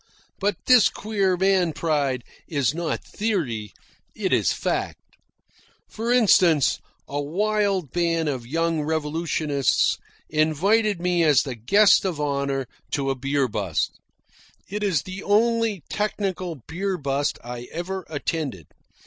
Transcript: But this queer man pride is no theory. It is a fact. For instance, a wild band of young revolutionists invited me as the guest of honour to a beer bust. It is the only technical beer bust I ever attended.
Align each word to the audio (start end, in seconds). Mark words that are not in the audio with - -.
But 0.39 0.55
this 0.65 0.89
queer 0.89 1.37
man 1.37 1.73
pride 1.73 2.23
is 2.47 2.73
no 2.73 2.95
theory. 2.97 3.71
It 4.15 4.33
is 4.33 4.49
a 4.51 4.55
fact. 4.55 4.99
For 5.87 6.11
instance, 6.11 6.79
a 7.07 7.21
wild 7.21 7.91
band 7.91 8.27
of 8.27 8.47
young 8.47 8.81
revolutionists 8.81 9.99
invited 10.27 10.99
me 11.01 11.23
as 11.23 11.43
the 11.43 11.53
guest 11.53 12.03
of 12.03 12.19
honour 12.19 12.65
to 12.93 13.11
a 13.11 13.15
beer 13.15 13.47
bust. 13.47 13.99
It 14.67 14.81
is 14.81 15.03
the 15.03 15.21
only 15.21 15.83
technical 15.87 16.55
beer 16.67 16.97
bust 16.97 17.37
I 17.43 17.65
ever 17.71 18.03
attended. 18.09 18.69